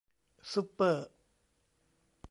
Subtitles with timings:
[0.51, 1.07] ซุปเปอร์